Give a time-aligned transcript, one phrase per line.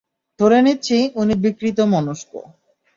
[0.39, 2.31] ধরে নিচ্ছি, উনি বিকৃত মনস্ক।